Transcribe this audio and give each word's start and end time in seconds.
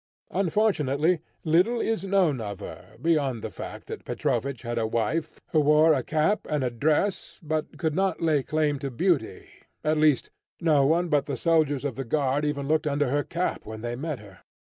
Unfortunately, 0.31 1.21
little 1.43 1.79
is 1.79 2.03
known 2.03 2.41
of 2.41 2.59
her 2.59 2.95
beyond 2.99 3.43
the 3.43 3.51
fact 3.51 3.85
that 3.85 4.03
Petrovich 4.03 4.63
had 4.63 4.79
a 4.79 4.87
wife, 4.87 5.39
who 5.51 5.59
wore 5.61 5.93
a 5.93 6.01
cap 6.01 6.47
and 6.49 6.63
a 6.63 6.71
dress, 6.71 7.39
but 7.43 7.77
could 7.77 7.93
not 7.93 8.19
lay 8.19 8.41
claim 8.41 8.79
to 8.79 8.89
beauty, 8.89 9.47
at 9.83 9.99
least, 9.99 10.31
no 10.59 10.87
one 10.87 11.07
but 11.07 11.27
the 11.27 11.37
soldiers 11.37 11.85
of 11.85 11.97
the 11.97 12.03
guard 12.03 12.43
even 12.45 12.67
looked 12.67 12.87
under 12.87 13.11
her 13.11 13.23
cap 13.23 13.63
when 13.67 13.81
they 13.81 13.95
met 13.95 14.17
her. 14.17 14.39